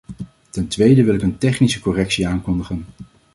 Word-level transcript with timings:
Ten 0.49 0.67
tweede 0.67 1.03
wil 1.03 1.13
ik 1.15 1.21
een 1.21 1.37
technische 1.37 1.79
correctie 1.79 2.27
aankondigen. 2.27 2.85